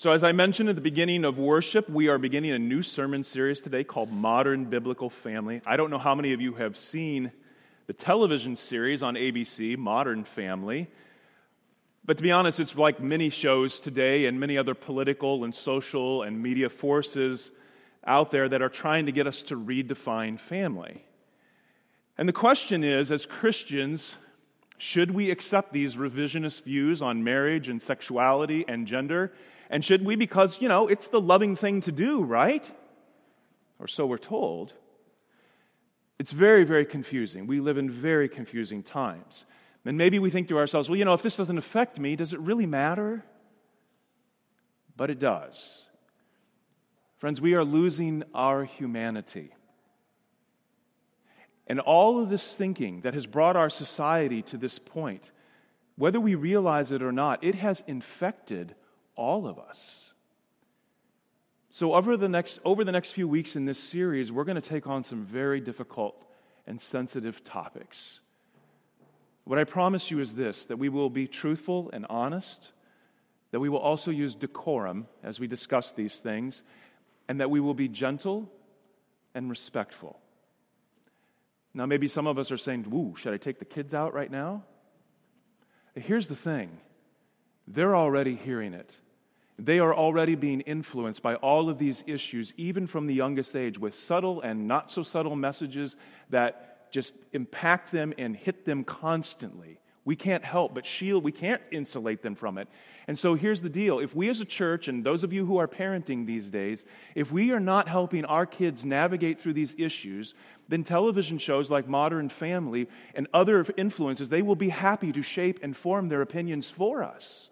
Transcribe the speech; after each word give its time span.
So, 0.00 0.12
as 0.12 0.24
I 0.24 0.32
mentioned 0.32 0.70
at 0.70 0.76
the 0.76 0.80
beginning 0.80 1.26
of 1.26 1.38
worship, 1.38 1.86
we 1.86 2.08
are 2.08 2.16
beginning 2.16 2.52
a 2.52 2.58
new 2.58 2.82
sermon 2.82 3.22
series 3.22 3.60
today 3.60 3.84
called 3.84 4.10
Modern 4.10 4.64
Biblical 4.64 5.10
Family. 5.10 5.60
I 5.66 5.76
don't 5.76 5.90
know 5.90 5.98
how 5.98 6.14
many 6.14 6.32
of 6.32 6.40
you 6.40 6.54
have 6.54 6.78
seen 6.78 7.32
the 7.86 7.92
television 7.92 8.56
series 8.56 9.02
on 9.02 9.14
ABC, 9.14 9.76
Modern 9.76 10.24
Family. 10.24 10.88
But 12.02 12.16
to 12.16 12.22
be 12.22 12.32
honest, 12.32 12.60
it's 12.60 12.74
like 12.74 12.98
many 12.98 13.28
shows 13.28 13.78
today 13.78 14.24
and 14.24 14.40
many 14.40 14.56
other 14.56 14.74
political 14.74 15.44
and 15.44 15.54
social 15.54 16.22
and 16.22 16.42
media 16.42 16.70
forces 16.70 17.50
out 18.02 18.30
there 18.30 18.48
that 18.48 18.62
are 18.62 18.70
trying 18.70 19.04
to 19.04 19.12
get 19.12 19.26
us 19.26 19.42
to 19.42 19.54
redefine 19.54 20.40
family. 20.40 21.04
And 22.16 22.26
the 22.26 22.32
question 22.32 22.84
is 22.84 23.12
as 23.12 23.26
Christians, 23.26 24.14
should 24.78 25.10
we 25.10 25.30
accept 25.30 25.74
these 25.74 25.96
revisionist 25.96 26.62
views 26.62 27.02
on 27.02 27.22
marriage 27.22 27.68
and 27.68 27.82
sexuality 27.82 28.64
and 28.66 28.86
gender? 28.86 29.30
And 29.70 29.84
should 29.84 30.04
we? 30.04 30.16
Because, 30.16 30.60
you 30.60 30.68
know, 30.68 30.88
it's 30.88 31.08
the 31.08 31.20
loving 31.20 31.54
thing 31.56 31.80
to 31.82 31.92
do, 31.92 32.22
right? 32.24 32.70
Or 33.78 33.86
so 33.86 34.04
we're 34.04 34.18
told. 34.18 34.74
It's 36.18 36.32
very, 36.32 36.64
very 36.64 36.84
confusing. 36.84 37.46
We 37.46 37.60
live 37.60 37.78
in 37.78 37.88
very 37.88 38.28
confusing 38.28 38.82
times. 38.82 39.46
And 39.86 39.96
maybe 39.96 40.18
we 40.18 40.28
think 40.28 40.48
to 40.48 40.58
ourselves, 40.58 40.88
well, 40.88 40.98
you 40.98 41.04
know, 41.04 41.14
if 41.14 41.22
this 41.22 41.36
doesn't 41.36 41.56
affect 41.56 41.98
me, 41.98 42.16
does 42.16 42.32
it 42.32 42.40
really 42.40 42.66
matter? 42.66 43.24
But 44.96 45.08
it 45.08 45.18
does. 45.18 45.84
Friends, 47.16 47.40
we 47.40 47.54
are 47.54 47.64
losing 47.64 48.24
our 48.34 48.64
humanity. 48.64 49.54
And 51.66 51.78
all 51.78 52.20
of 52.20 52.28
this 52.28 52.56
thinking 52.56 53.02
that 53.02 53.14
has 53.14 53.26
brought 53.26 53.56
our 53.56 53.70
society 53.70 54.42
to 54.42 54.56
this 54.56 54.78
point, 54.78 55.30
whether 55.96 56.18
we 56.18 56.34
realize 56.34 56.90
it 56.90 57.02
or 57.02 57.12
not, 57.12 57.44
it 57.44 57.54
has 57.54 57.82
infected 57.86 58.74
all 59.20 59.46
of 59.46 59.58
us. 59.58 60.14
So, 61.68 61.94
over 61.94 62.16
the 62.16 62.28
next, 62.28 62.58
over 62.64 62.82
the 62.84 62.90
next 62.90 63.12
few 63.12 63.28
weeks 63.28 63.54
in 63.54 63.66
this 63.66 63.78
series, 63.78 64.32
we're 64.32 64.44
going 64.44 64.60
to 64.60 64.68
take 64.68 64.86
on 64.86 65.04
some 65.04 65.24
very 65.24 65.60
difficult 65.60 66.24
and 66.66 66.80
sensitive 66.80 67.44
topics. 67.44 68.20
What 69.44 69.58
I 69.58 69.64
promise 69.64 70.10
you 70.10 70.20
is 70.20 70.34
this 70.34 70.64
that 70.64 70.78
we 70.78 70.88
will 70.88 71.10
be 71.10 71.28
truthful 71.28 71.90
and 71.92 72.06
honest, 72.08 72.72
that 73.50 73.60
we 73.60 73.68
will 73.68 73.78
also 73.78 74.10
use 74.10 74.34
decorum 74.34 75.06
as 75.22 75.38
we 75.38 75.46
discuss 75.46 75.92
these 75.92 76.16
things, 76.16 76.62
and 77.28 77.40
that 77.40 77.50
we 77.50 77.60
will 77.60 77.74
be 77.74 77.88
gentle 77.88 78.50
and 79.34 79.50
respectful. 79.50 80.18
Now, 81.74 81.84
maybe 81.84 82.08
some 82.08 82.26
of 82.26 82.38
us 82.38 82.50
are 82.50 82.58
saying, 82.58 82.86
Ooh, 82.92 83.14
should 83.16 83.34
I 83.34 83.36
take 83.36 83.58
the 83.58 83.64
kids 83.66 83.92
out 83.92 84.14
right 84.14 84.30
now? 84.30 84.64
Here's 85.94 86.28
the 86.28 86.36
thing 86.36 86.78
they're 87.68 87.94
already 87.94 88.34
hearing 88.34 88.72
it. 88.72 88.96
They 89.64 89.78
are 89.78 89.94
already 89.94 90.36
being 90.36 90.62
influenced 90.62 91.22
by 91.22 91.34
all 91.36 91.68
of 91.68 91.78
these 91.78 92.02
issues, 92.06 92.54
even 92.56 92.86
from 92.86 93.06
the 93.06 93.14
youngest 93.14 93.54
age, 93.54 93.78
with 93.78 93.98
subtle 93.98 94.40
and 94.40 94.66
not 94.66 94.90
so 94.90 95.02
subtle 95.02 95.36
messages 95.36 95.96
that 96.30 96.90
just 96.90 97.12
impact 97.32 97.92
them 97.92 98.14
and 98.16 98.34
hit 98.34 98.64
them 98.64 98.84
constantly. 98.84 99.78
We 100.04 100.16
can't 100.16 100.44
help 100.44 100.74
but 100.74 100.86
shield, 100.86 101.24
we 101.24 101.32
can't 101.32 101.60
insulate 101.70 102.22
them 102.22 102.34
from 102.34 102.56
it. 102.56 102.68
And 103.06 103.18
so 103.18 103.34
here's 103.34 103.60
the 103.60 103.68
deal 103.68 103.98
if 103.98 104.14
we 104.14 104.30
as 104.30 104.40
a 104.40 104.46
church, 104.46 104.88
and 104.88 105.04
those 105.04 105.24
of 105.24 105.32
you 105.32 105.44
who 105.44 105.58
are 105.58 105.68
parenting 105.68 106.26
these 106.26 106.48
days, 106.50 106.86
if 107.14 107.30
we 107.30 107.52
are 107.52 107.60
not 107.60 107.86
helping 107.86 108.24
our 108.24 108.46
kids 108.46 108.84
navigate 108.84 109.38
through 109.38 109.52
these 109.52 109.74
issues, 109.78 110.34
then 110.68 110.84
television 110.84 111.36
shows 111.36 111.70
like 111.70 111.86
Modern 111.86 112.30
Family 112.30 112.88
and 113.14 113.28
other 113.34 113.64
influences, 113.76 114.30
they 114.30 114.42
will 114.42 114.56
be 114.56 114.70
happy 114.70 115.12
to 115.12 115.22
shape 115.22 115.60
and 115.62 115.76
form 115.76 116.08
their 116.08 116.22
opinions 116.22 116.70
for 116.70 117.04
us. 117.04 117.50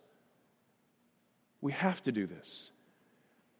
We 1.60 1.72
have 1.72 2.02
to 2.04 2.12
do 2.12 2.26
this. 2.26 2.70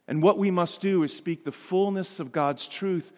And 0.07 0.23
what 0.23 0.39
we 0.39 0.51
must 0.51 0.81
do 0.81 1.03
is 1.03 1.15
speak 1.15 1.45
the 1.45 1.53
fullness 1.53 2.21
of 2.21 2.33
God's 2.33 2.67
truth 2.67 3.13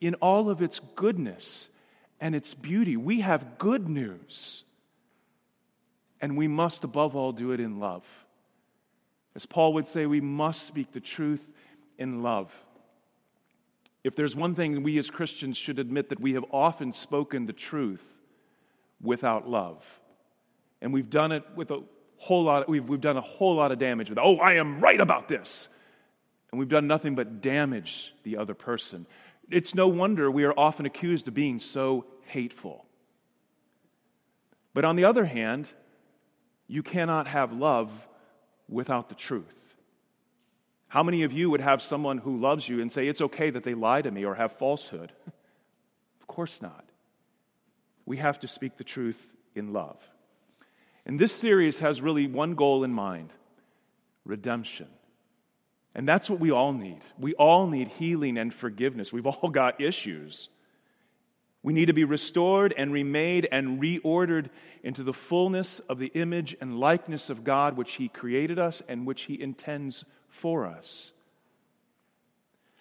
in 0.00 0.14
all 0.16 0.50
of 0.50 0.60
its 0.60 0.80
goodness 0.94 1.70
and 2.20 2.34
its 2.34 2.54
beauty. 2.54 2.96
We 2.96 3.20
have 3.20 3.58
good 3.58 3.88
news. 3.88 4.64
And 6.20 6.36
we 6.36 6.48
must, 6.48 6.84
above 6.84 7.14
all, 7.14 7.32
do 7.32 7.52
it 7.52 7.60
in 7.60 7.78
love. 7.78 8.04
As 9.34 9.46
Paul 9.46 9.74
would 9.74 9.86
say, 9.86 10.06
we 10.06 10.20
must 10.20 10.66
speak 10.66 10.92
the 10.92 11.00
truth 11.00 11.50
in 11.98 12.22
love. 12.22 12.58
If 14.02 14.14
there's 14.16 14.36
one 14.36 14.54
thing 14.54 14.82
we 14.82 14.98
as 14.98 15.10
Christians 15.10 15.56
should 15.56 15.78
admit 15.78 16.10
that 16.10 16.20
we 16.20 16.34
have 16.34 16.44
often 16.52 16.92
spoken 16.92 17.46
the 17.46 17.52
truth 17.52 18.22
without 19.02 19.48
love. 19.48 20.00
And 20.80 20.92
we've 20.92 21.10
done 21.10 21.32
it 21.32 21.44
with 21.54 21.70
a 21.70 21.82
whole 22.18 22.44
lot, 22.44 22.68
we've, 22.68 22.88
we've 22.88 23.00
done 23.00 23.16
a 23.16 23.22
whole 23.22 23.54
lot 23.54 23.72
of 23.72 23.78
damage 23.78 24.10
with, 24.10 24.18
oh, 24.18 24.36
I 24.38 24.54
am 24.54 24.80
right 24.80 25.00
about 25.00 25.28
this. 25.28 25.68
And 26.50 26.58
we've 26.58 26.68
done 26.68 26.86
nothing 26.86 27.14
but 27.14 27.40
damage 27.40 28.14
the 28.22 28.36
other 28.36 28.54
person. 28.54 29.06
It's 29.50 29.74
no 29.74 29.88
wonder 29.88 30.30
we 30.30 30.44
are 30.44 30.54
often 30.56 30.86
accused 30.86 31.28
of 31.28 31.34
being 31.34 31.60
so 31.60 32.06
hateful. 32.26 32.86
But 34.74 34.84
on 34.84 34.96
the 34.96 35.04
other 35.04 35.24
hand, 35.24 35.68
you 36.66 36.82
cannot 36.82 37.26
have 37.26 37.52
love 37.52 38.08
without 38.68 39.08
the 39.08 39.14
truth. 39.14 39.74
How 40.88 41.02
many 41.02 41.22
of 41.22 41.32
you 41.32 41.50
would 41.50 41.60
have 41.60 41.82
someone 41.82 42.18
who 42.18 42.36
loves 42.36 42.68
you 42.68 42.80
and 42.80 42.90
say, 42.90 43.08
It's 43.08 43.20
okay 43.20 43.50
that 43.50 43.64
they 43.64 43.74
lie 43.74 44.02
to 44.02 44.10
me 44.10 44.24
or 44.24 44.34
have 44.34 44.52
falsehood? 44.52 45.12
of 46.20 46.26
course 46.26 46.62
not. 46.62 46.84
We 48.04 48.18
have 48.18 48.38
to 48.40 48.48
speak 48.48 48.76
the 48.76 48.84
truth 48.84 49.32
in 49.54 49.72
love. 49.72 49.98
And 51.06 51.20
this 51.20 51.32
series 51.32 51.78
has 51.78 52.02
really 52.02 52.26
one 52.26 52.54
goal 52.54 52.84
in 52.84 52.92
mind 52.92 53.32
redemption. 54.24 54.88
And 55.94 56.06
that's 56.06 56.28
what 56.28 56.40
we 56.40 56.50
all 56.50 56.72
need. 56.72 57.00
We 57.16 57.32
all 57.34 57.68
need 57.68 57.88
healing 57.88 58.36
and 58.36 58.52
forgiveness. 58.52 59.12
We've 59.12 59.26
all 59.26 59.48
got 59.48 59.80
issues. 59.80 60.48
We 61.62 61.72
need 61.72 61.86
to 61.86 61.92
be 61.92 62.04
restored 62.04 62.74
and 62.76 62.92
remade 62.92 63.48
and 63.50 63.80
reordered 63.80 64.50
into 64.82 65.02
the 65.02 65.14
fullness 65.14 65.78
of 65.88 65.98
the 65.98 66.08
image 66.08 66.56
and 66.60 66.78
likeness 66.78 67.30
of 67.30 67.44
God, 67.44 67.76
which 67.76 67.94
He 67.94 68.08
created 68.08 68.58
us 68.58 68.82
and 68.88 69.06
which 69.06 69.22
He 69.22 69.40
intends 69.40 70.04
for 70.28 70.66
us. 70.66 71.12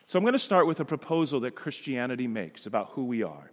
So 0.08 0.20
I'm 0.20 0.26
going 0.26 0.34
to 0.34 0.40
start 0.40 0.68
with 0.68 0.80
a 0.80 0.86
proposal 0.86 1.40
that 1.42 1.56
Christianity 1.56 2.28
makes 2.28 2.66
about 2.66 2.92
who 2.92 3.06
we 3.06 3.24
are. 3.24 3.52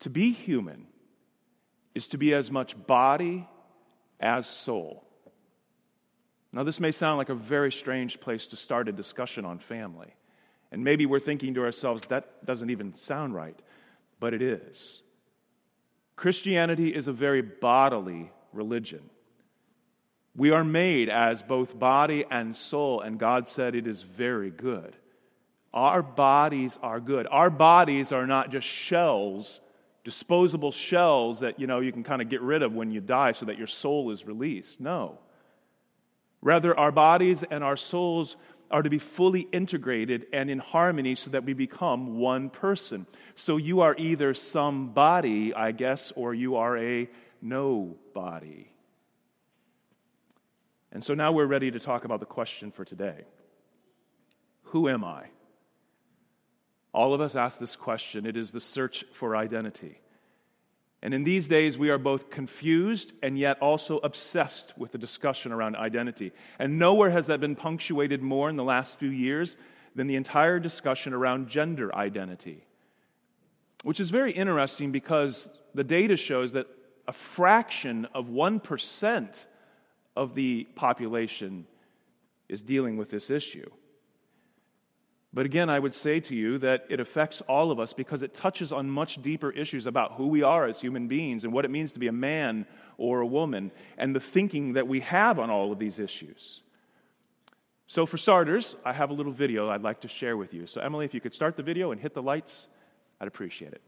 To 0.00 0.10
be 0.10 0.32
human 0.32 0.86
is 1.98 2.08
to 2.08 2.16
be 2.16 2.32
as 2.32 2.50
much 2.50 2.74
body 2.86 3.46
as 4.20 4.46
soul. 4.46 5.04
Now, 6.52 6.62
this 6.62 6.80
may 6.80 6.92
sound 6.92 7.18
like 7.18 7.28
a 7.28 7.34
very 7.34 7.72
strange 7.72 8.20
place 8.20 8.46
to 8.48 8.56
start 8.56 8.88
a 8.88 8.92
discussion 8.92 9.44
on 9.44 9.58
family. 9.58 10.14
And 10.70 10.84
maybe 10.84 11.06
we're 11.06 11.18
thinking 11.18 11.54
to 11.54 11.64
ourselves, 11.64 12.04
that 12.08 12.46
doesn't 12.46 12.70
even 12.70 12.94
sound 12.94 13.34
right, 13.34 13.58
but 14.20 14.32
it 14.32 14.40
is. 14.40 15.02
Christianity 16.14 16.94
is 16.94 17.08
a 17.08 17.12
very 17.12 17.42
bodily 17.42 18.30
religion. 18.52 19.10
We 20.36 20.52
are 20.52 20.64
made 20.64 21.08
as 21.08 21.42
both 21.42 21.76
body 21.78 22.24
and 22.30 22.54
soul, 22.54 23.00
and 23.00 23.18
God 23.18 23.48
said 23.48 23.74
it 23.74 23.88
is 23.88 24.04
very 24.04 24.50
good. 24.50 24.94
Our 25.74 26.02
bodies 26.02 26.78
are 26.80 27.00
good. 27.00 27.26
Our 27.28 27.50
bodies 27.50 28.12
are 28.12 28.26
not 28.26 28.50
just 28.50 28.68
shells 28.68 29.60
disposable 30.08 30.72
shells 30.72 31.40
that 31.40 31.60
you 31.60 31.66
know 31.66 31.80
you 31.80 31.92
can 31.92 32.02
kind 32.02 32.22
of 32.22 32.30
get 32.30 32.40
rid 32.40 32.62
of 32.62 32.72
when 32.72 32.90
you 32.90 32.98
die 32.98 33.32
so 33.32 33.44
that 33.44 33.58
your 33.58 33.66
soul 33.66 34.10
is 34.10 34.24
released. 34.24 34.80
No. 34.80 35.18
Rather, 36.40 36.74
our 36.78 36.90
bodies 36.90 37.42
and 37.42 37.62
our 37.62 37.76
souls 37.76 38.36
are 38.70 38.82
to 38.82 38.88
be 38.88 38.98
fully 38.98 39.42
integrated 39.52 40.24
and 40.32 40.48
in 40.48 40.60
harmony 40.60 41.14
so 41.14 41.28
that 41.28 41.44
we 41.44 41.52
become 41.52 42.16
one 42.16 42.48
person. 42.48 43.06
So 43.34 43.58
you 43.58 43.82
are 43.82 43.94
either 43.98 44.32
somebody, 44.32 45.52
I 45.52 45.72
guess, 45.72 46.10
or 46.16 46.32
you 46.32 46.56
are 46.56 46.78
a 46.78 47.10
nobody. 47.42 48.72
And 50.90 51.04
so 51.04 51.12
now 51.12 51.32
we're 51.32 51.44
ready 51.44 51.70
to 51.70 51.78
talk 51.78 52.06
about 52.06 52.20
the 52.20 52.26
question 52.26 52.70
for 52.70 52.86
today 52.86 53.26
Who 54.72 54.88
am 54.88 55.04
I? 55.04 55.26
All 56.92 57.14
of 57.14 57.20
us 57.20 57.36
ask 57.36 57.58
this 57.58 57.76
question. 57.76 58.26
It 58.26 58.36
is 58.36 58.50
the 58.50 58.60
search 58.60 59.04
for 59.12 59.36
identity. 59.36 60.00
And 61.00 61.14
in 61.14 61.22
these 61.22 61.46
days, 61.46 61.78
we 61.78 61.90
are 61.90 61.98
both 61.98 62.28
confused 62.30 63.12
and 63.22 63.38
yet 63.38 63.58
also 63.60 63.98
obsessed 63.98 64.76
with 64.76 64.92
the 64.92 64.98
discussion 64.98 65.52
around 65.52 65.76
identity. 65.76 66.32
And 66.58 66.78
nowhere 66.78 67.10
has 67.10 67.26
that 67.26 67.40
been 67.40 67.54
punctuated 67.54 68.20
more 68.20 68.50
in 68.50 68.56
the 68.56 68.64
last 68.64 68.98
few 68.98 69.10
years 69.10 69.56
than 69.94 70.08
the 70.08 70.16
entire 70.16 70.58
discussion 70.58 71.12
around 71.12 71.48
gender 71.48 71.94
identity, 71.94 72.64
which 73.84 74.00
is 74.00 74.10
very 74.10 74.32
interesting 74.32 74.90
because 74.90 75.48
the 75.74 75.84
data 75.84 76.16
shows 76.16 76.52
that 76.52 76.66
a 77.06 77.12
fraction 77.12 78.06
of 78.14 78.26
1% 78.26 79.44
of 80.16 80.34
the 80.34 80.64
population 80.74 81.66
is 82.48 82.60
dealing 82.60 82.96
with 82.96 83.08
this 83.08 83.30
issue. 83.30 83.70
But 85.32 85.44
again, 85.44 85.68
I 85.68 85.78
would 85.78 85.92
say 85.92 86.20
to 86.20 86.34
you 86.34 86.58
that 86.58 86.86
it 86.88 87.00
affects 87.00 87.42
all 87.42 87.70
of 87.70 87.78
us 87.78 87.92
because 87.92 88.22
it 88.22 88.32
touches 88.32 88.72
on 88.72 88.88
much 88.88 89.20
deeper 89.20 89.50
issues 89.50 89.84
about 89.86 90.14
who 90.14 90.28
we 90.28 90.42
are 90.42 90.66
as 90.66 90.80
human 90.80 91.06
beings 91.06 91.44
and 91.44 91.52
what 91.52 91.64
it 91.64 91.70
means 91.70 91.92
to 91.92 92.00
be 92.00 92.08
a 92.08 92.12
man 92.12 92.66
or 92.96 93.20
a 93.20 93.26
woman 93.26 93.70
and 93.98 94.16
the 94.16 94.20
thinking 94.20 94.72
that 94.72 94.88
we 94.88 95.00
have 95.00 95.38
on 95.38 95.50
all 95.50 95.70
of 95.70 95.78
these 95.78 95.98
issues. 95.98 96.62
So, 97.86 98.04
for 98.04 98.18
starters, 98.18 98.76
I 98.84 98.92
have 98.92 99.10
a 99.10 99.14
little 99.14 99.32
video 99.32 99.70
I'd 99.70 99.82
like 99.82 100.00
to 100.02 100.08
share 100.08 100.36
with 100.36 100.52
you. 100.52 100.66
So, 100.66 100.80
Emily, 100.80 101.04
if 101.04 101.14
you 101.14 101.20
could 101.20 101.34
start 101.34 101.56
the 101.56 101.62
video 101.62 101.90
and 101.90 102.00
hit 102.00 102.14
the 102.14 102.22
lights, 102.22 102.68
I'd 103.20 103.28
appreciate 103.28 103.72
it. 103.72 103.82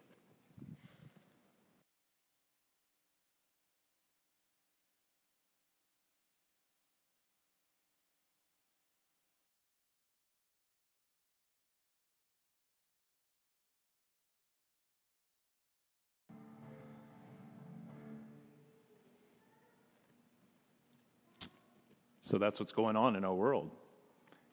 So 22.30 22.38
that's 22.38 22.60
what's 22.60 22.70
going 22.70 22.94
on 22.94 23.16
in 23.16 23.24
our 23.24 23.34
world. 23.34 23.72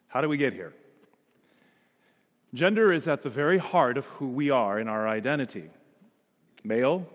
How 0.08 0.22
do 0.22 0.28
we 0.28 0.38
get 0.38 0.52
here? 0.52 0.74
Gender 2.52 2.92
is 2.92 3.08
at 3.08 3.22
the 3.22 3.30
very 3.30 3.60
heart 3.60 4.00
of 4.00 4.08
who 4.08 4.30
we 4.30 4.50
are 4.50 4.80
in 4.80 4.88
our 4.88 5.08
identity 5.08 5.70
male 6.64 7.08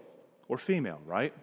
or 0.47 0.59
female, 0.59 1.01
right? 1.05 1.35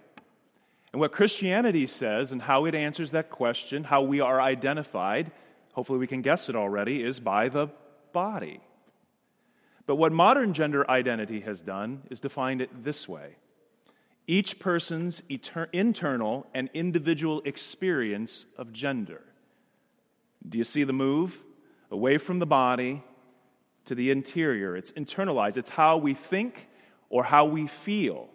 And 0.94 1.02
what 1.02 1.12
Christianity 1.12 1.86
says 1.86 2.32
and 2.32 2.42
how 2.42 2.64
it 2.64 2.74
answers 2.74 3.12
that 3.12 3.30
question, 3.30 3.84
how 3.84 4.04
we 4.04 4.22
are 4.22 4.40
identified, 4.40 5.34
hopefully 5.74 6.00
we 6.00 6.08
can 6.08 6.22
guess 6.22 6.48
it 6.48 6.56
already, 6.56 7.04
is 7.04 7.20
by 7.20 7.50
the 7.50 7.68
body. 8.14 8.62
But 9.86 9.98
what 9.98 10.14
modern 10.14 10.54
gender 10.54 10.90
identity 10.90 11.42
has 11.42 11.60
done 11.60 12.04
is 12.10 12.22
defined 12.22 12.62
it 12.62 12.86
this 12.86 13.10
way 13.10 13.36
each 14.30 14.60
person's 14.60 15.22
etern- 15.22 15.70
internal 15.74 16.46
and 16.54 16.70
individual 16.76 17.42
experience 17.46 18.46
of 18.58 18.72
gender. 18.72 19.22
Do 20.48 20.60
you 20.60 20.64
see 20.64 20.84
the 20.84 20.94
move? 20.94 21.44
Away 21.90 22.20
from 22.20 22.38
the 22.38 22.46
body 22.46 23.04
to 23.86 23.96
the 23.96 24.12
interior. 24.12 24.78
It's 24.78 24.92
internalized, 24.92 25.58
it's 25.58 25.72
how 25.72 25.98
we 25.98 26.14
think 26.14 26.70
or 27.10 27.24
how 27.24 27.46
we 27.46 27.66
feel. 27.66 28.30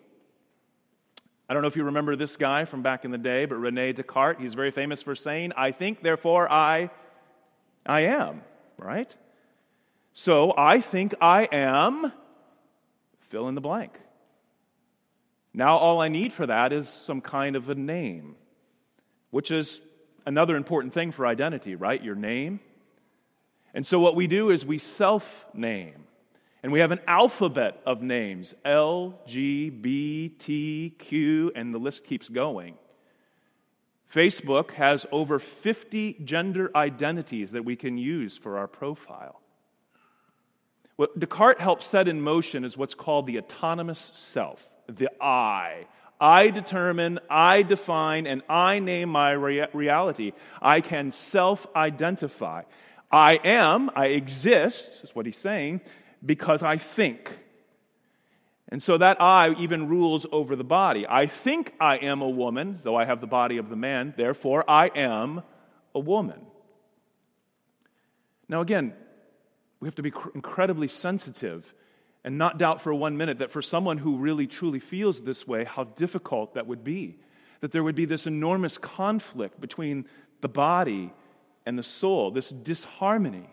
I 1.48 1.54
don't 1.54 1.62
know 1.62 1.68
if 1.68 1.76
you 1.76 1.84
remember 1.84 2.16
this 2.16 2.36
guy 2.36 2.64
from 2.64 2.82
back 2.82 3.04
in 3.04 3.12
the 3.12 3.18
day, 3.18 3.44
but 3.44 3.54
Rene 3.56 3.92
Descartes, 3.92 4.40
he's 4.40 4.54
very 4.54 4.72
famous 4.72 5.00
for 5.00 5.14
saying, 5.14 5.52
I 5.56 5.70
think, 5.70 6.02
therefore 6.02 6.50
I, 6.50 6.90
I 7.86 8.00
am, 8.00 8.42
right? 8.78 9.14
So 10.12 10.54
I 10.58 10.80
think 10.80 11.14
I 11.20 11.44
am, 11.52 12.12
fill 13.20 13.46
in 13.46 13.54
the 13.54 13.60
blank. 13.60 14.00
Now, 15.54 15.78
all 15.78 16.00
I 16.00 16.08
need 16.08 16.32
for 16.32 16.46
that 16.46 16.72
is 16.72 16.88
some 16.88 17.20
kind 17.20 17.54
of 17.54 17.68
a 17.68 17.76
name, 17.76 18.34
which 19.30 19.52
is 19.52 19.80
another 20.26 20.56
important 20.56 20.92
thing 20.92 21.12
for 21.12 21.26
identity, 21.26 21.76
right? 21.76 22.02
Your 22.02 22.16
name. 22.16 22.58
And 23.72 23.86
so, 23.86 24.00
what 24.00 24.16
we 24.16 24.26
do 24.26 24.50
is 24.50 24.66
we 24.66 24.78
self 24.78 25.46
name. 25.54 26.04
And 26.64 26.72
we 26.72 26.80
have 26.80 26.92
an 26.92 27.00
alphabet 27.06 27.80
of 27.84 28.02
names 28.02 28.54
L, 28.64 29.20
G, 29.26 29.70
B, 29.70 30.30
T, 30.30 30.94
Q, 30.98 31.52
and 31.54 31.72
the 31.72 31.78
list 31.78 32.04
keeps 32.04 32.28
going. 32.28 32.74
Facebook 34.12 34.72
has 34.72 35.06
over 35.12 35.38
50 35.38 36.20
gender 36.24 36.70
identities 36.74 37.52
that 37.52 37.64
we 37.64 37.76
can 37.76 37.98
use 37.98 38.38
for 38.38 38.56
our 38.56 38.66
profile. 38.66 39.40
What 40.96 41.18
Descartes 41.18 41.60
helped 41.60 41.82
set 41.82 42.08
in 42.08 42.20
motion 42.20 42.64
is 42.64 42.78
what's 42.78 42.94
called 42.94 43.26
the 43.26 43.38
autonomous 43.38 44.00
self 44.00 44.73
the 44.88 45.10
I. 45.22 45.86
I 46.20 46.50
determine, 46.50 47.18
I 47.28 47.62
define, 47.62 48.26
and 48.26 48.42
I 48.48 48.78
name 48.78 49.08
my 49.08 49.32
rea- 49.32 49.68
reality. 49.72 50.32
I 50.62 50.80
can 50.80 51.10
self 51.10 51.66
identify. 51.74 52.62
I 53.10 53.34
am, 53.44 53.90
I 53.94 54.06
exist, 54.06 55.02
is 55.04 55.14
what 55.14 55.26
he's 55.26 55.36
saying, 55.36 55.80
because 56.24 56.62
I 56.62 56.78
think. 56.78 57.38
And 58.68 58.82
so 58.82 58.96
that 58.98 59.20
I 59.20 59.50
even 59.54 59.88
rules 59.88 60.26
over 60.32 60.56
the 60.56 60.64
body. 60.64 61.06
I 61.08 61.26
think 61.26 61.74
I 61.78 61.98
am 61.98 62.22
a 62.22 62.28
woman, 62.28 62.80
though 62.82 62.96
I 62.96 63.04
have 63.04 63.20
the 63.20 63.26
body 63.26 63.58
of 63.58 63.68
the 63.68 63.76
man, 63.76 64.14
therefore 64.16 64.64
I 64.68 64.88
am 64.94 65.42
a 65.94 66.00
woman. 66.00 66.40
Now, 68.48 68.62
again, 68.62 68.94
we 69.80 69.86
have 69.86 69.94
to 69.96 70.02
be 70.02 70.12
incredibly 70.34 70.88
sensitive 70.88 71.74
and 72.24 72.38
not 72.38 72.58
doubt 72.58 72.80
for 72.80 72.94
one 72.94 73.16
minute 73.16 73.38
that 73.38 73.50
for 73.50 73.60
someone 73.60 73.98
who 73.98 74.16
really 74.16 74.46
truly 74.46 74.78
feels 74.78 75.22
this 75.22 75.46
way, 75.46 75.64
how 75.64 75.84
difficult 75.84 76.54
that 76.54 76.66
would 76.66 76.82
be. 76.82 77.18
That 77.60 77.70
there 77.70 77.84
would 77.84 77.94
be 77.94 78.06
this 78.06 78.26
enormous 78.26 78.78
conflict 78.78 79.60
between 79.60 80.06
the 80.40 80.48
body 80.48 81.12
and 81.66 81.78
the 81.78 81.82
soul, 81.82 82.30
this 82.30 82.50
disharmony. 82.50 83.48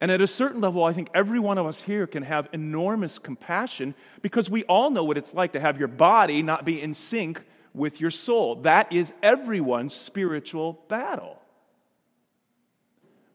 And 0.00 0.10
at 0.10 0.22
a 0.22 0.26
certain 0.26 0.62
level, 0.62 0.82
I 0.82 0.94
think 0.94 1.08
every 1.14 1.38
one 1.38 1.58
of 1.58 1.66
us 1.66 1.82
here 1.82 2.06
can 2.06 2.22
have 2.22 2.48
enormous 2.52 3.18
compassion 3.18 3.94
because 4.22 4.48
we 4.48 4.64
all 4.64 4.90
know 4.90 5.04
what 5.04 5.18
it's 5.18 5.34
like 5.34 5.52
to 5.52 5.60
have 5.60 5.78
your 5.78 5.88
body 5.88 6.42
not 6.42 6.64
be 6.64 6.80
in 6.80 6.94
sync 6.94 7.42
with 7.74 8.00
your 8.00 8.10
soul. 8.10 8.56
That 8.56 8.92
is 8.92 9.12
everyone's 9.22 9.94
spiritual 9.94 10.84
battle. 10.88 11.39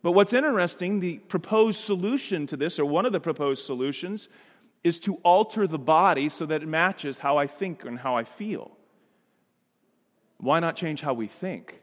But 0.05 0.11
what's 0.11 0.33
interesting, 0.33 0.99
the 0.99 1.17
proposed 1.17 1.79
solution 1.79 2.45
to 2.45 2.55
this, 2.55 2.77
or 2.77 2.85
one 2.85 3.07
of 3.07 3.11
the 3.11 3.19
proposed 3.19 3.65
solutions, 3.65 4.29
is 4.83 4.99
to 4.99 5.15
alter 5.23 5.65
the 5.65 5.79
body 5.79 6.29
so 6.29 6.45
that 6.45 6.61
it 6.61 6.67
matches 6.67 7.17
how 7.17 7.37
I 7.37 7.47
think 7.47 7.83
and 7.83 7.97
how 7.97 8.15
I 8.15 8.23
feel. 8.23 8.77
Why 10.37 10.59
not 10.59 10.75
change 10.75 11.01
how 11.01 11.15
we 11.15 11.25
think? 11.25 11.81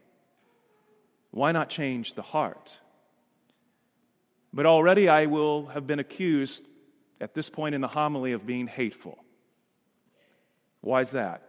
Why 1.31 1.51
not 1.51 1.67
change 1.67 2.13
the 2.13 2.21
heart? 2.21 2.77
But 4.53 4.65
already 4.65 5.09
I 5.09 5.25
will 5.25 5.65
have 5.65 5.85
been 5.85 5.99
accused 5.99 6.65
at 7.19 7.33
this 7.33 7.49
point 7.49 7.75
in 7.75 7.81
the 7.81 7.89
homily 7.89 8.31
of 8.31 8.45
being 8.45 8.67
hateful. 8.67 9.21
Why 10.79 11.01
is 11.01 11.11
that? 11.11 11.41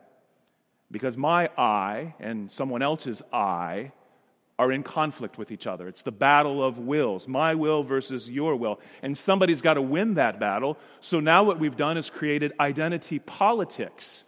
Because 0.90 1.16
my 1.16 1.50
I 1.56 2.16
and 2.18 2.50
someone 2.50 2.82
else's 2.82 3.22
I 3.32 3.92
are 4.58 4.70
in 4.70 4.82
conflict 4.82 5.36
with 5.36 5.50
each 5.50 5.66
other. 5.66 5.88
It's 5.88 6.02
the 6.02 6.12
battle 6.12 6.62
of 6.62 6.78
wills, 6.78 7.26
my 7.26 7.54
will 7.54 7.82
versus 7.82 8.30
your 8.30 8.54
will. 8.54 8.80
And 9.02 9.18
somebody's 9.18 9.60
got 9.60 9.74
to 9.74 9.82
win 9.82 10.14
that 10.14 10.38
battle. 10.38 10.78
So 11.00 11.20
now 11.20 11.42
what 11.42 11.58
we've 11.58 11.76
done 11.76 11.96
is 11.96 12.08
created 12.08 12.52
identity 12.60 13.18
politics, 13.18 14.24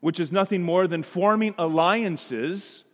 which 0.00 0.18
is 0.18 0.32
nothing 0.32 0.62
more 0.62 0.86
than 0.86 1.02
forming 1.02 1.54
alliances 1.58 2.84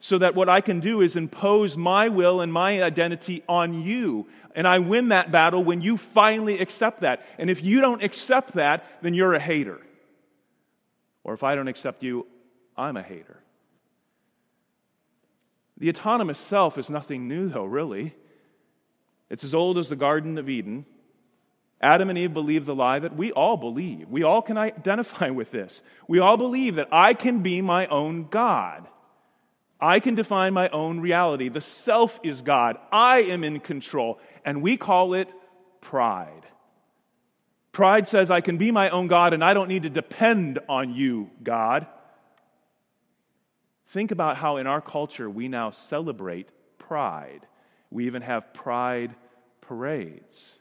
so 0.00 0.18
that 0.18 0.34
what 0.34 0.48
I 0.48 0.60
can 0.60 0.80
do 0.80 1.02
is 1.02 1.16
impose 1.16 1.76
my 1.76 2.08
will 2.08 2.40
and 2.40 2.52
my 2.52 2.82
identity 2.82 3.42
on 3.48 3.82
you. 3.82 4.26
And 4.54 4.66
I 4.66 4.78
win 4.78 5.08
that 5.10 5.30
battle 5.30 5.62
when 5.62 5.80
you 5.80 5.96
finally 5.96 6.58
accept 6.58 7.02
that. 7.02 7.24
And 7.38 7.50
if 7.50 7.62
you 7.62 7.80
don't 7.80 8.02
accept 8.02 8.54
that, 8.54 8.84
then 9.02 9.14
you're 9.14 9.34
a 9.34 9.40
hater. 9.40 9.78
Or 11.22 11.34
if 11.34 11.42
I 11.42 11.54
don't 11.54 11.68
accept 11.68 12.02
you, 12.02 12.26
I'm 12.76 12.96
a 12.96 13.02
hater. 13.02 13.42
The 15.80 15.88
autonomous 15.88 16.38
self 16.38 16.78
is 16.78 16.90
nothing 16.90 17.26
new, 17.26 17.48
though, 17.48 17.64
really. 17.64 18.14
It's 19.30 19.42
as 19.42 19.54
old 19.54 19.78
as 19.78 19.88
the 19.88 19.96
Garden 19.96 20.38
of 20.38 20.48
Eden. 20.48 20.84
Adam 21.80 22.10
and 22.10 22.18
Eve 22.18 22.34
believed 22.34 22.66
the 22.66 22.74
lie 22.74 22.98
that 22.98 23.16
we 23.16 23.32
all 23.32 23.56
believe. 23.56 24.08
We 24.10 24.22
all 24.22 24.42
can 24.42 24.58
identify 24.58 25.30
with 25.30 25.50
this. 25.50 25.82
We 26.06 26.18
all 26.18 26.36
believe 26.36 26.74
that 26.74 26.88
I 26.92 27.14
can 27.14 27.40
be 27.40 27.62
my 27.62 27.86
own 27.86 28.28
God. 28.28 28.86
I 29.80 30.00
can 30.00 30.14
define 30.14 30.52
my 30.52 30.68
own 30.68 31.00
reality. 31.00 31.48
The 31.48 31.62
self 31.62 32.20
is 32.22 32.42
God. 32.42 32.76
I 32.92 33.22
am 33.22 33.42
in 33.42 33.60
control. 33.60 34.20
And 34.44 34.60
we 34.60 34.76
call 34.76 35.14
it 35.14 35.32
pride. 35.80 36.42
Pride 37.72 38.06
says, 38.06 38.30
I 38.30 38.42
can 38.42 38.58
be 38.58 38.70
my 38.70 38.90
own 38.90 39.06
God 39.06 39.32
and 39.32 39.42
I 39.42 39.54
don't 39.54 39.68
need 39.68 39.84
to 39.84 39.90
depend 39.90 40.58
on 40.68 40.94
you, 40.94 41.30
God. 41.42 41.86
Think 43.90 44.12
about 44.12 44.36
how 44.36 44.56
in 44.58 44.68
our 44.68 44.80
culture 44.80 45.28
we 45.28 45.48
now 45.48 45.70
celebrate 45.70 46.48
pride. 46.78 47.40
We 47.90 48.06
even 48.06 48.22
have 48.22 48.54
pride 48.54 49.16
parades. 49.60 50.54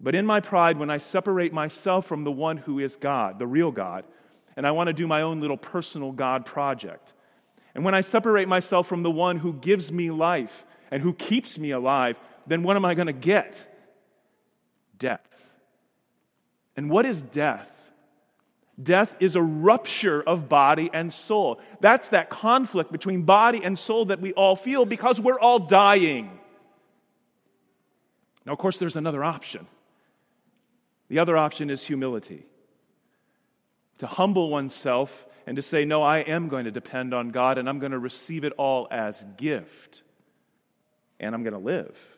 But 0.00 0.14
in 0.14 0.24
my 0.24 0.40
pride, 0.40 0.78
when 0.78 0.88
I 0.88 0.96
separate 0.96 1.52
myself 1.52 2.06
from 2.06 2.24
the 2.24 2.32
one 2.32 2.56
who 2.56 2.78
is 2.78 2.96
God, 2.96 3.38
the 3.38 3.46
real 3.46 3.70
God, 3.70 4.04
and 4.56 4.66
I 4.66 4.70
want 4.70 4.86
to 4.88 4.94
do 4.94 5.06
my 5.06 5.20
own 5.20 5.42
little 5.42 5.58
personal 5.58 6.10
God 6.10 6.46
project, 6.46 7.12
and 7.74 7.84
when 7.84 7.94
I 7.94 8.00
separate 8.00 8.48
myself 8.48 8.86
from 8.86 9.02
the 9.02 9.10
one 9.10 9.36
who 9.36 9.52
gives 9.52 9.92
me 9.92 10.10
life 10.10 10.64
and 10.90 11.02
who 11.02 11.12
keeps 11.12 11.58
me 11.58 11.70
alive, 11.70 12.18
then 12.46 12.62
what 12.62 12.76
am 12.76 12.86
I 12.86 12.94
going 12.94 13.08
to 13.08 13.12
get? 13.12 13.74
Death. 14.98 15.50
And 16.76 16.88
what 16.88 17.04
is 17.04 17.20
death? 17.20 17.75
Death 18.80 19.16
is 19.20 19.36
a 19.36 19.42
rupture 19.42 20.22
of 20.22 20.48
body 20.48 20.90
and 20.92 21.12
soul. 21.12 21.60
That's 21.80 22.10
that 22.10 22.28
conflict 22.28 22.92
between 22.92 23.22
body 23.22 23.64
and 23.64 23.78
soul 23.78 24.06
that 24.06 24.20
we 24.20 24.32
all 24.34 24.54
feel 24.54 24.84
because 24.84 25.18
we're 25.18 25.40
all 25.40 25.58
dying. 25.58 26.38
Now, 28.44 28.52
of 28.52 28.58
course, 28.58 28.78
there's 28.78 28.96
another 28.96 29.24
option. 29.24 29.66
The 31.08 31.18
other 31.20 31.36
option 31.36 31.70
is 31.70 31.84
humility 31.84 32.44
to 33.98 34.06
humble 34.06 34.50
oneself 34.50 35.26
and 35.46 35.56
to 35.56 35.62
say, 35.62 35.84
No, 35.84 36.02
I 36.02 36.18
am 36.18 36.48
going 36.48 36.64
to 36.64 36.70
depend 36.70 37.14
on 37.14 37.30
God 37.30 37.58
and 37.58 37.68
I'm 37.68 37.78
going 37.78 37.92
to 37.92 37.98
receive 37.98 38.44
it 38.44 38.52
all 38.58 38.88
as 38.90 39.24
gift. 39.36 40.02
And 41.18 41.34
I'm 41.34 41.42
going 41.42 41.54
to 41.54 41.58
live. 41.58 42.15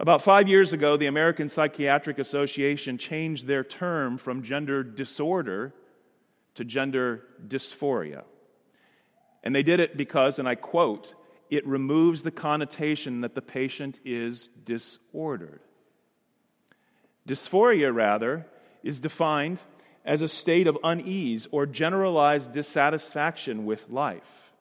About 0.00 0.22
five 0.22 0.48
years 0.48 0.72
ago, 0.72 0.96
the 0.96 1.06
American 1.06 1.48
Psychiatric 1.48 2.18
Association 2.18 2.98
changed 2.98 3.46
their 3.46 3.62
term 3.62 4.18
from 4.18 4.42
gender 4.42 4.82
disorder 4.82 5.72
to 6.56 6.64
gender 6.64 7.22
dysphoria. 7.46 8.24
And 9.42 9.54
they 9.54 9.62
did 9.62 9.78
it 9.78 9.96
because, 9.96 10.38
and 10.38 10.48
I 10.48 10.56
quote, 10.56 11.14
it 11.50 11.66
removes 11.66 12.22
the 12.22 12.30
connotation 12.30 13.20
that 13.20 13.34
the 13.34 13.42
patient 13.42 14.00
is 14.04 14.48
disordered. 14.64 15.60
Dysphoria, 17.28 17.94
rather, 17.94 18.46
is 18.82 19.00
defined 19.00 19.62
as 20.04 20.22
a 20.22 20.28
state 20.28 20.66
of 20.66 20.76
unease 20.82 21.46
or 21.50 21.66
generalized 21.66 22.52
dissatisfaction 22.52 23.64
with 23.64 23.88
life. 23.88 24.52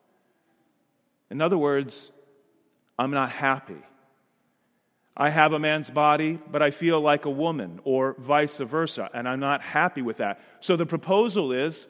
In 1.29 1.41
other 1.41 1.57
words, 1.57 2.11
I'm 2.99 3.11
not 3.11 3.31
happy. 3.31 3.81
I 5.15 5.29
have 5.29 5.53
a 5.53 5.59
man's 5.59 5.91
body, 5.91 6.39
but 6.49 6.61
I 6.63 6.71
feel 6.71 6.99
like 6.99 7.25
a 7.25 7.29
woman, 7.29 7.79
or 7.83 8.15
vice 8.17 8.57
versa, 8.57 9.09
and 9.13 9.27
I'm 9.29 9.39
not 9.39 9.61
happy 9.61 10.01
with 10.01 10.17
that. 10.17 10.41
So 10.59 10.75
the 10.75 10.87
proposal 10.87 11.51
is 11.51 11.87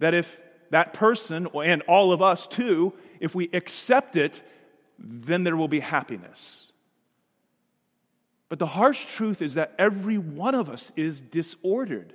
that 0.00 0.14
if 0.14 0.44
that 0.70 0.92
person, 0.92 1.46
and 1.54 1.82
all 1.82 2.12
of 2.12 2.20
us 2.20 2.46
too, 2.46 2.92
if 3.20 3.34
we 3.34 3.48
accept 3.52 4.16
it, 4.16 4.42
then 4.98 5.44
there 5.44 5.56
will 5.56 5.68
be 5.68 5.80
happiness. 5.80 6.72
But 8.48 8.58
the 8.58 8.66
harsh 8.66 9.06
truth 9.06 9.42
is 9.42 9.54
that 9.54 9.74
every 9.78 10.18
one 10.18 10.54
of 10.54 10.68
us 10.68 10.92
is 10.96 11.20
disordered. 11.20 12.14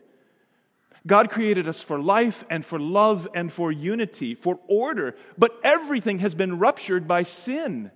God 1.07 1.29
created 1.29 1.67
us 1.67 1.81
for 1.81 1.99
life 1.99 2.43
and 2.49 2.65
for 2.65 2.79
love 2.79 3.27
and 3.33 3.51
for 3.51 3.71
unity, 3.71 4.35
for 4.35 4.59
order, 4.67 5.15
but 5.37 5.59
everything 5.63 6.19
has 6.19 6.35
been 6.35 6.59
ruptured 6.59 7.07
by 7.07 7.23
sin. 7.23 7.91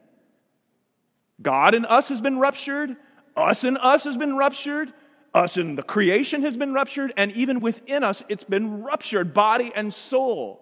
God 1.42 1.76
and 1.76 1.86
us 1.86 2.10
has 2.10 2.22
been 2.22 2.38
ruptured, 2.40 2.96
us 3.36 3.64
and 3.64 3.78
us 3.78 4.04
has 4.06 4.18
been 4.18 4.38
ruptured, 4.38 4.94
us 5.34 5.58
and 5.58 5.78
the 5.78 5.84
creation 5.84 6.42
has 6.44 6.56
been 6.56 6.74
ruptured, 6.74 7.14
and 7.18 7.32
even 7.34 7.60
within 7.60 8.04
us, 8.04 8.24
it's 8.30 8.46
been 8.46 8.84
ruptured, 8.84 9.34
body 9.34 9.72
and 9.76 9.94
soul. 9.94 10.62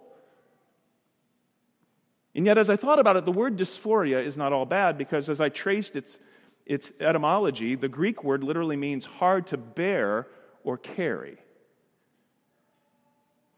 And 2.36 2.48
yet, 2.48 2.58
as 2.58 2.70
I 2.70 2.76
thought 2.76 2.98
about 2.98 3.16
it, 3.16 3.26
the 3.26 3.32
word 3.32 3.58
dysphoria 3.58 4.24
is 4.24 4.36
not 4.38 4.52
all 4.52 4.66
bad 4.66 4.98
because 4.98 5.30
as 5.30 5.40
I 5.40 5.50
traced 5.50 5.96
its, 5.96 6.18
its 6.66 6.92
etymology, 7.00 7.76
the 7.76 7.90
Greek 7.90 8.24
word 8.24 8.44
literally 8.44 8.76
means 8.76 9.06
hard 9.06 9.46
to 9.48 9.58
bear 9.58 10.28
or 10.64 10.78
carry. 10.80 11.38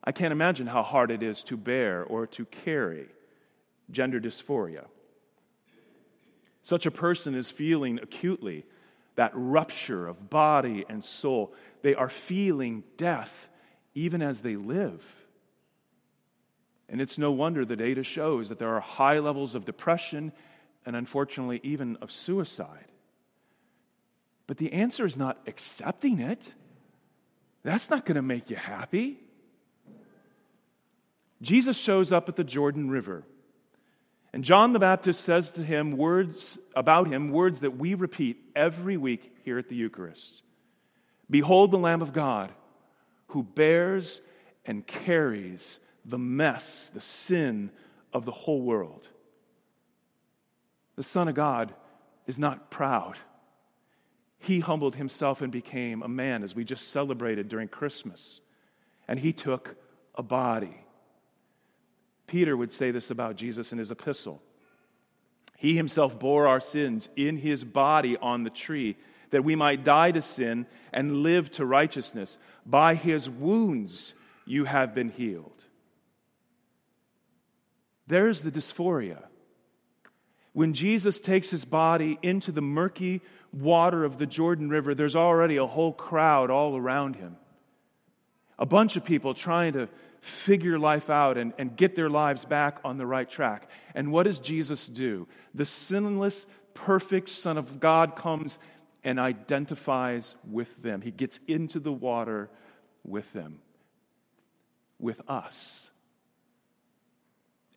I 0.03 0.11
can't 0.11 0.33
imagine 0.33 0.67
how 0.67 0.83
hard 0.83 1.09
it 1.09 1.23
is 1.23 1.41
to 1.43 1.55
bear 1.55 2.03
or 2.03 2.27
to 2.27 2.45
carry 2.45 3.07
gender 3.89 4.19
dysphoria. 4.19 4.85
Such 6.65 6.87
a 6.87 6.91
person 6.91 7.35
is 7.35 7.51
feeling 7.51 7.99
acutely 8.01 8.65
that 9.17 9.31
rupture 9.35 10.07
of 10.07 10.31
body 10.31 10.83
and 10.89 11.05
soul. 11.05 11.53
They 11.83 11.93
are 11.93 12.09
feeling 12.09 12.83
death 12.97 13.49
even 13.93 14.23
as 14.23 14.41
they 14.41 14.55
live. 14.55 15.03
And 16.89 16.99
it's 16.99 17.19
no 17.19 17.31
wonder 17.31 17.65
the 17.65 17.75
data 17.75 18.03
shows 18.03 18.49
that 18.49 18.57
there 18.57 18.73
are 18.73 18.79
high 18.79 19.19
levels 19.19 19.53
of 19.53 19.63
depression 19.63 20.33
and 20.87 20.95
unfortunately 20.95 21.59
even 21.61 21.97
of 21.97 22.11
suicide. 22.11 22.87
But 24.47 24.57
the 24.57 24.73
answer 24.73 25.05
is 25.05 25.15
not 25.15 25.39
accepting 25.45 26.19
it. 26.19 26.55
That's 27.61 27.91
not 27.91 28.05
going 28.05 28.15
to 28.15 28.23
make 28.23 28.49
you 28.49 28.55
happy. 28.55 29.19
Jesus 31.43 31.77
shows 31.77 32.11
up 32.11 32.27
at 32.27 32.35
the 32.35 32.43
Jordan 32.43 32.89
River 32.89 33.23
and 34.35 34.43
John 34.43 34.73
the 34.73 34.79
Baptist 34.79 35.21
says 35.21 35.49
to 35.51 35.63
him 35.63 35.95
words 35.95 36.57
about 36.75 37.07
him, 37.07 37.31
words 37.31 37.61
that 37.61 37.77
we 37.77 37.93
repeat 37.93 38.35
every 38.53 38.97
week 38.97 39.33
here 39.45 39.57
at 39.57 39.69
the 39.69 39.77
Eucharist. 39.77 40.41
Behold 41.29 41.71
the 41.71 41.77
Lamb 41.77 42.01
of 42.01 42.11
God 42.11 42.51
who 43.27 43.43
bears 43.43 44.19
and 44.65 44.85
carries 44.85 45.79
the 46.03 46.17
mess, 46.17 46.91
the 46.93 46.99
sin 46.99 47.71
of 48.11 48.25
the 48.25 48.33
whole 48.33 48.61
world. 48.61 49.07
The 50.97 51.03
Son 51.03 51.29
of 51.29 51.35
God 51.35 51.73
is 52.27 52.37
not 52.37 52.69
proud. 52.69 53.17
He 54.37 54.59
humbled 54.59 54.95
himself 54.95 55.41
and 55.41 55.49
became 55.49 56.03
a 56.03 56.09
man, 56.09 56.43
as 56.43 56.53
we 56.53 56.65
just 56.65 56.89
celebrated 56.89 57.47
during 57.47 57.69
Christmas. 57.69 58.41
And 59.07 59.17
he 59.17 59.31
took 59.31 59.77
a 60.13 60.23
body. 60.23 60.84
Peter 62.27 62.55
would 62.55 62.71
say 62.71 62.91
this 62.91 63.11
about 63.11 63.35
Jesus 63.35 63.71
in 63.71 63.77
his 63.77 63.91
epistle. 63.91 64.41
He 65.57 65.75
himself 65.75 66.19
bore 66.19 66.47
our 66.47 66.59
sins 66.59 67.09
in 67.15 67.37
his 67.37 67.63
body 67.63 68.17
on 68.17 68.43
the 68.43 68.49
tree, 68.49 68.97
that 69.29 69.43
we 69.43 69.55
might 69.55 69.83
die 69.83 70.11
to 70.11 70.21
sin 70.21 70.65
and 70.91 71.17
live 71.23 71.49
to 71.51 71.65
righteousness. 71.65 72.37
By 72.65 72.95
his 72.95 73.29
wounds 73.29 74.13
you 74.45 74.65
have 74.65 74.93
been 74.93 75.09
healed. 75.09 75.63
There's 78.07 78.43
the 78.43 78.51
dysphoria. 78.51 79.23
When 80.53 80.73
Jesus 80.73 81.19
takes 81.19 81.49
his 81.49 81.65
body 81.65 82.17
into 82.21 82.51
the 82.51 82.61
murky 82.61 83.21
water 83.51 84.05
of 84.05 84.17
the 84.17 84.27
Jordan 84.27 84.69
River, 84.69 84.95
there's 84.95 85.15
already 85.15 85.57
a 85.57 85.65
whole 85.65 85.91
crowd 85.91 86.49
all 86.49 86.77
around 86.77 87.15
him. 87.15 87.37
A 88.57 88.65
bunch 88.65 88.95
of 88.95 89.03
people 89.03 89.33
trying 89.33 89.73
to 89.73 89.89
figure 90.25 90.79
life 90.79 91.11
out 91.11 91.37
and, 91.37 91.53
and 91.59 91.75
get 91.75 91.95
their 91.95 92.09
lives 92.09 92.45
back 92.45 92.79
on 92.83 92.97
the 92.97 93.05
right 93.05 93.29
track. 93.29 93.69
And 93.93 94.11
what 94.11 94.23
does 94.23 94.39
Jesus 94.39 94.87
do? 94.87 95.27
The 95.53 95.65
sinless, 95.65 96.47
perfect 96.73 97.29
Son 97.29 97.59
of 97.59 97.79
God 97.79 98.15
comes 98.15 98.57
and 99.03 99.19
identifies 99.19 100.35
with 100.49 100.81
them. 100.81 101.01
He 101.01 101.11
gets 101.11 101.39
into 101.47 101.79
the 101.79 101.93
water 101.93 102.49
with 103.03 103.31
them, 103.33 103.59
with 104.99 105.21
us. 105.29 105.91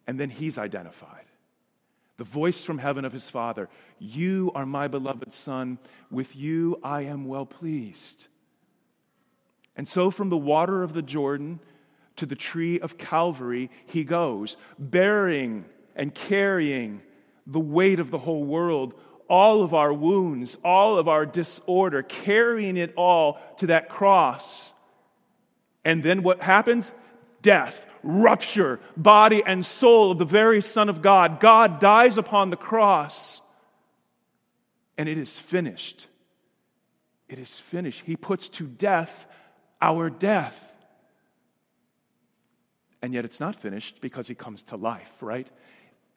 And 0.06 0.18
then 0.18 0.30
he's 0.30 0.56
identified. 0.56 1.26
The 2.16 2.24
voice 2.24 2.64
from 2.64 2.78
heaven 2.78 3.04
of 3.04 3.12
his 3.12 3.28
Father 3.28 3.68
You 3.98 4.52
are 4.54 4.64
my 4.64 4.88
beloved 4.88 5.34
Son. 5.34 5.78
With 6.10 6.34
you 6.34 6.80
I 6.82 7.02
am 7.02 7.26
well 7.26 7.44
pleased. 7.44 8.26
And 9.76 9.86
so, 9.86 10.10
from 10.10 10.30
the 10.30 10.36
water 10.36 10.82
of 10.82 10.94
the 10.94 11.02
Jordan, 11.02 11.60
to 12.18 12.26
the 12.26 12.36
tree 12.36 12.78
of 12.78 12.98
Calvary, 12.98 13.70
he 13.86 14.04
goes, 14.04 14.56
bearing 14.78 15.64
and 15.96 16.14
carrying 16.14 17.02
the 17.46 17.60
weight 17.60 17.98
of 17.98 18.10
the 18.10 18.18
whole 18.18 18.44
world, 18.44 18.94
all 19.28 19.62
of 19.62 19.74
our 19.74 19.92
wounds, 19.92 20.56
all 20.64 20.98
of 20.98 21.08
our 21.08 21.26
disorder, 21.26 22.02
carrying 22.02 22.76
it 22.76 22.92
all 22.96 23.38
to 23.58 23.68
that 23.68 23.88
cross. 23.88 24.72
And 25.84 26.02
then 26.02 26.22
what 26.22 26.42
happens? 26.42 26.92
Death, 27.40 27.86
rupture, 28.02 28.80
body 28.96 29.42
and 29.44 29.64
soul 29.64 30.12
of 30.12 30.18
the 30.18 30.24
very 30.24 30.60
Son 30.60 30.88
of 30.88 31.02
God. 31.02 31.40
God 31.40 31.80
dies 31.80 32.18
upon 32.18 32.50
the 32.50 32.56
cross, 32.56 33.40
and 34.96 35.08
it 35.08 35.18
is 35.18 35.38
finished. 35.38 36.06
It 37.28 37.38
is 37.38 37.58
finished. 37.58 38.02
He 38.06 38.16
puts 38.16 38.48
to 38.50 38.66
death 38.66 39.26
our 39.80 40.10
death. 40.10 40.67
And 43.02 43.14
yet 43.14 43.24
it's 43.24 43.40
not 43.40 43.54
finished 43.54 44.00
because 44.00 44.28
he 44.28 44.34
comes 44.34 44.62
to 44.64 44.76
life, 44.76 45.12
right? 45.20 45.48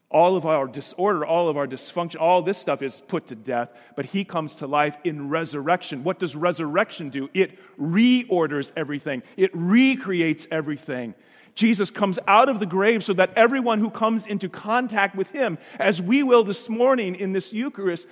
All 0.10 0.36
of 0.36 0.46
our 0.46 0.68
disorder, 0.68 1.26
all 1.26 1.48
of 1.48 1.56
our 1.56 1.68
dysfunction, 1.68 2.20
all 2.20 2.42
this 2.42 2.58
stuff 2.58 2.82
is 2.82 3.02
put 3.08 3.28
to 3.28 3.36
death, 3.36 3.70
but 3.96 4.08
he 4.08 4.26
comes 4.26 4.56
to 4.56 4.68
life 4.68 4.98
in 5.04 5.30
resurrection. 5.30 6.04
What 6.04 6.20
does 6.20 6.36
resurrection 6.36 7.10
do? 7.10 7.30
It 7.34 7.58
reorders 7.80 8.72
everything, 8.76 9.24
it 9.38 9.52
recreates 9.54 10.48
everything. 10.52 11.16
Jesus 11.54 11.90
comes 11.90 12.18
out 12.28 12.50
of 12.50 12.60
the 12.60 12.66
grave 12.66 13.04
so 13.04 13.14
that 13.14 13.34
everyone 13.36 13.80
who 13.80 13.90
comes 13.90 14.26
into 14.26 14.48
contact 14.50 15.16
with 15.16 15.30
him, 15.32 15.58
as 15.80 16.02
we 16.02 16.24
will 16.24 16.44
this 16.44 16.70
morning 16.70 17.16
in 17.16 17.34
this 17.34 17.52
Eucharist, 17.52 18.08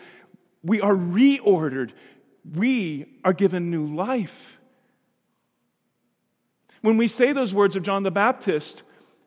we 0.64 0.82
are 0.82 0.94
reordered. 0.94 1.92
We 2.54 3.18
are 3.24 3.34
given 3.34 3.72
new 3.72 3.86
life. 3.86 4.59
When 6.82 6.98
we 6.98 7.08
say 7.08 7.32
those 7.32 7.54
words 7.54 7.76
of 7.76 7.84
John 7.84 8.04
the 8.04 8.12
Baptist, 8.12 8.84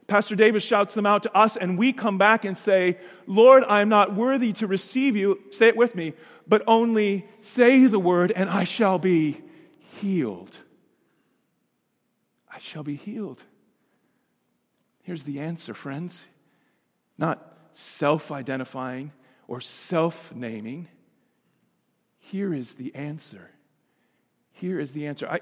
Pastor 0.06 0.34
Davis 0.34 0.64
shouts 0.64 0.94
them 0.94 1.06
out 1.06 1.22
to 1.24 1.36
us, 1.36 1.56
and 1.56 1.78
we 1.78 1.92
come 1.92 2.18
back 2.18 2.44
and 2.44 2.56
say, 2.56 2.98
Lord, 3.26 3.64
I 3.68 3.80
am 3.82 3.88
not 3.88 4.14
worthy 4.14 4.52
to 4.54 4.66
receive 4.66 5.16
you. 5.16 5.40
Say 5.50 5.68
it 5.68 5.76
with 5.76 5.94
me, 5.94 6.14
but 6.46 6.62
only 6.66 7.26
say 7.40 7.86
the 7.86 7.98
word, 7.98 8.32
and 8.34 8.50
I 8.50 8.64
shall 8.64 8.98
be 8.98 9.40
healed. 10.00 10.58
I 12.52 12.58
shall 12.58 12.82
be 12.82 12.96
healed. 12.96 13.42
Here's 15.02 15.24
the 15.24 15.40
answer, 15.40 15.74
friends 15.74 16.24
not 17.18 17.56
self 17.72 18.32
identifying 18.32 19.12
or 19.46 19.60
self 19.60 20.34
naming. 20.34 20.88
Here 22.18 22.52
is 22.52 22.74
the 22.74 22.94
answer. 22.94 23.50
Here 24.52 24.78
is 24.78 24.92
the 24.92 25.06
answer. 25.06 25.28
I, 25.28 25.40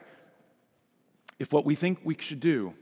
if 1.41 1.53
what 1.53 1.65
we 1.65 1.75
think 1.75 1.99
we 2.05 2.15
should 2.21 2.39
do 2.39 2.75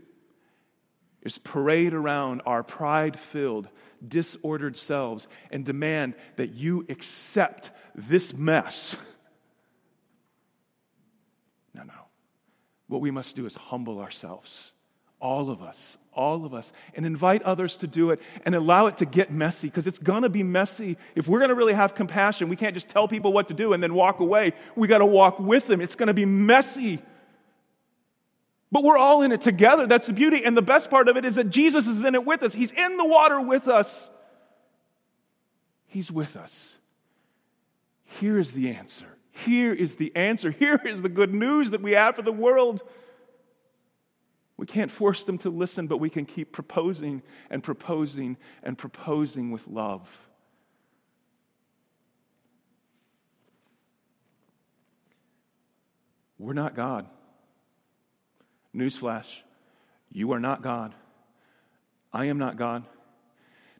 is 1.23 1.39
parade 1.39 1.95
around 1.95 2.43
our 2.45 2.63
pride 2.63 3.19
filled, 3.19 3.69
disordered 4.07 4.77
selves 4.77 5.29
and 5.51 5.65
demand 5.65 6.15
that 6.37 6.51
you 6.51 6.85
accept 6.89 7.71
this 7.95 8.35
mess. 8.35 8.97
No, 11.73 11.85
no. 11.85 11.93
What 12.89 13.01
we 13.01 13.13
must 13.13 13.37
do 13.37 13.47
is 13.47 13.55
humble 13.55 14.01
ourselves, 14.01 14.73
all 15.21 15.51
of 15.51 15.63
us, 15.63 15.97
all 16.13 16.45
of 16.45 16.53
us, 16.53 16.73
and 16.95 17.07
invite 17.07 17.43
others 17.43 17.79
to 17.79 17.87
do 17.87 18.11
it 18.11 18.21
and 18.45 18.57
allow 18.57 18.87
it 18.87 18.97
to 18.97 19.07
get 19.07 19.31
messy 19.31 19.69
because 19.69 19.87
it's 19.87 19.99
going 19.99 20.23
to 20.23 20.29
be 20.29 20.43
messy. 20.43 20.97
If 21.15 21.29
we're 21.29 21.39
going 21.39 21.51
to 21.51 21.55
really 21.55 21.75
have 21.75 21.95
compassion, 21.95 22.49
we 22.49 22.57
can't 22.57 22.75
just 22.75 22.89
tell 22.89 23.07
people 23.07 23.33
what 23.33 23.49
to 23.49 23.55
do 23.55 23.73
and 23.73 23.81
then 23.81 23.95
walk 23.95 24.19
away. 24.19 24.55
We 24.75 24.89
got 24.89 24.99
to 24.99 25.07
walk 25.07 25.39
with 25.39 25.69
them. 25.69 25.81
It's 25.81 25.95
going 25.95 26.09
to 26.09 26.15
be 26.15 26.25
messy. 26.25 27.01
But 28.71 28.85
we're 28.85 28.99
all 28.99 29.23
in 29.23 29.33
it 29.33 29.41
together. 29.41 29.87
That's 29.87 30.09
the 30.09 30.13
beauty. 30.13 30.45
And 30.45 30.57
the 30.57 30.63
best 30.63 30.91
part 30.91 31.09
of 31.09 31.17
it 31.17 31.25
is 31.25 31.37
that 31.37 31.51
Jesus 31.51 31.87
is 31.87 32.05
in 32.05 32.15
it 32.15 32.25
with 32.27 32.43
us. 32.43 32.53
He's 32.53 32.73
in 32.73 32.97
the 32.97 33.07
water 33.07 33.41
with 33.41 33.67
us. 33.67 34.11
He's 35.87 36.13
with 36.13 36.37
us. 36.37 36.77
Here 38.05 38.39
is 38.39 38.53
the 38.53 38.71
answer. 38.71 39.07
Here 39.31 39.73
is 39.73 39.97
the 39.97 40.15
answer. 40.15 40.51
Here 40.59 40.81
is 40.85 41.03
the 41.03 41.09
good 41.09 41.33
news 41.33 41.71
that 41.71 41.81
we 41.81 41.93
have 41.93 42.17
for 42.17 42.23
the 42.23 42.33
world. 42.33 42.83
We 44.59 44.67
can't 44.67 44.91
force 44.91 45.25
them 45.25 45.39
to 45.39 45.51
listen, 45.51 45.87
but 45.87 45.99
we 45.99 46.11
can 46.11 46.27
keep 46.27 46.53
proposing 46.53 47.23
and 47.49 47.63
proposing 47.63 48.37
and 48.63 48.77
proposing 48.77 49.51
with 49.51 49.69
love. 49.69 50.29
We're 56.39 56.55
not 56.55 56.75
God. 56.75 57.07
Newsflash 58.79 59.43
you 60.11 60.33
are 60.33 60.41
not 60.41 60.63
God. 60.63 60.95
I 62.13 62.27
am 62.27 62.39
not 62.39 62.57
God. 62.57 62.85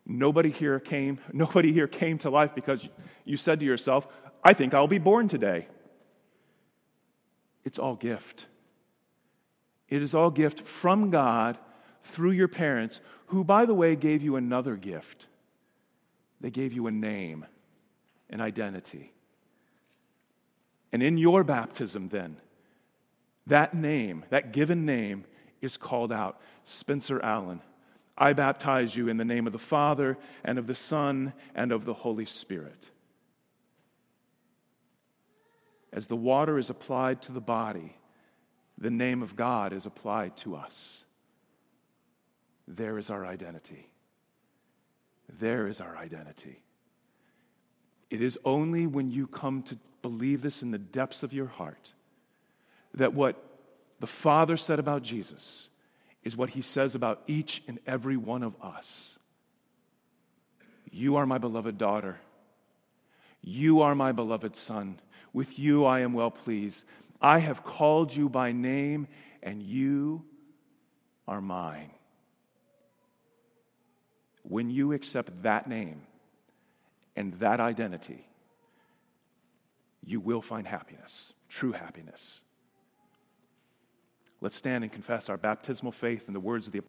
Nobody 0.07 0.51
here 0.51 0.79
came, 0.81 1.19
nobody 1.33 1.73
here 1.73 1.89
came 1.89 2.19
to 2.19 2.31
life 2.31 2.55
because 2.55 2.87
you 3.25 3.37
said 3.37 3.61
to 3.61 3.67
yourself, 3.67 4.07
I 4.45 4.53
think 4.53 4.75
I'll 4.75 4.89
be 4.89 4.99
born 4.99 5.29
today. 5.29 5.67
It's 7.65 7.79
all 7.79 7.97
gift. 7.97 8.47
It 9.89 10.03
is 10.03 10.15
all 10.15 10.31
gift 10.31 10.61
from 10.61 11.11
God 11.11 11.59
through 12.05 12.31
your 12.31 12.49
parents, 12.49 13.01
who, 13.27 13.45
by 13.45 13.67
the 13.67 13.75
way, 13.75 13.97
gave 13.97 14.23
you 14.23 14.37
another 14.37 14.77
gift. 14.77 15.27
They 16.41 16.51
gave 16.51 16.73
you 16.73 16.87
a 16.87 16.91
name, 16.91 17.45
an 18.31 18.41
identity. 18.41 19.13
And 20.93 21.03
in 21.03 21.19
your 21.19 21.45
baptism, 21.45 22.09
then, 22.09 22.37
that 23.49 23.75
name, 23.75 24.25
that 24.31 24.53
given 24.53 24.87
name, 24.87 25.25
is 25.61 25.77
called 25.77 26.13
out 26.13 26.41
Spencer 26.65 27.21
Allen. 27.23 27.61
I 28.17 28.33
baptize 28.33 28.97
you 28.97 29.09
in 29.09 29.17
the 29.17 29.25
name 29.25 29.47
of 29.47 29.53
the 29.53 29.59
Father, 29.59 30.19
and 30.45 30.59
of 30.59 30.67
the 30.67 30.75
Son, 30.75 31.33
and 31.55 31.73
of 31.73 31.85
the 31.85 31.95
Holy 31.95 32.27
Spirit. 32.27 32.91
As 35.93 36.07
the 36.07 36.17
water 36.17 36.59
is 36.59 36.71
applied 36.71 37.23
to 37.23 37.33
the 37.33 37.41
body, 37.41 37.97
the 38.77 38.91
name 38.91 39.23
of 39.23 39.37
God 39.37 39.73
is 39.73 39.87
applied 39.87 40.37
to 40.39 40.57
us. 40.57 41.05
There 42.67 42.99
is 42.99 43.09
our 43.11 43.25
identity. 43.25 43.89
There 45.41 45.67
is 45.67 45.81
our 45.81 45.97
identity. 45.97 46.63
It 48.11 48.23
is 48.23 48.39
only 48.45 48.87
when 48.87 49.11
you 49.11 49.27
come 49.27 49.63
to 49.65 49.79
believe 50.03 50.43
this 50.43 50.63
in 50.63 50.71
the 50.71 50.79
depths 50.79 51.23
of 51.23 51.33
your 51.33 51.47
heart 51.47 51.93
that 52.95 53.15
what 53.15 53.37
the 54.01 54.07
Father 54.07 54.57
said 54.57 54.79
about 54.79 55.03
Jesus 55.03 55.69
is 56.23 56.37
what 56.37 56.51
he 56.51 56.63
says 56.63 56.95
about 56.95 57.23
each 57.27 57.63
and 57.69 57.79
every 57.87 58.17
one 58.17 58.43
of 58.43 58.55
us. 58.63 59.19
You 60.91 61.17
are 61.17 61.27
my 61.27 61.39
beloved 61.39 61.79
daughter. 61.79 62.19
You 63.43 63.83
are 63.83 63.95
my 63.95 64.13
beloved 64.13 64.57
son. 64.57 65.01
With 65.33 65.59
you 65.59 65.85
I 65.85 66.01
am 66.01 66.13
well 66.13 66.31
pleased. 66.31 66.85
I 67.21 67.39
have 67.39 67.65
called 67.65 68.15
you 68.15 68.29
by 68.29 68.53
name, 68.53 69.09
and 69.43 69.63
you 69.63 70.25
are 71.27 71.41
mine. 71.41 71.91
When 74.43 74.71
you 74.71 74.93
accept 74.93 75.43
that 75.43 75.69
name 75.69 76.03
and 77.17 77.35
that 77.35 77.61
identity, 77.61 78.25
you 80.05 80.21
will 80.21 80.41
find 80.41 80.67
happiness, 80.67 81.33
true 81.49 81.73
happiness. 81.73 82.41
Let's 84.41 84.57
stand 84.57 84.85
and 84.85 84.93
confess 84.93 85.29
our 85.29 85.37
baptismal 85.37 85.93
faith 85.93 86.29
in 86.29 86.35
the 86.35 86.41
words 86.41 86.67
of 86.67 86.73
the 86.73 86.83